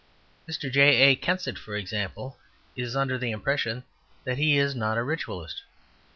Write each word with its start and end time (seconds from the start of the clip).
Mr. 0.49 0.71
J. 0.71 1.11
A. 1.11 1.15
Kensit, 1.15 1.59
for 1.59 1.75
example, 1.75 2.35
is 2.75 2.95
under 2.95 3.19
the 3.19 3.29
impression 3.29 3.83
that 4.23 4.39
he 4.39 4.57
is 4.57 4.73
not 4.73 4.97
a 4.97 5.03
ritualist. 5.03 5.61